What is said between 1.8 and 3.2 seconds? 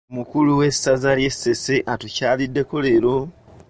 atukyaliddeko leero.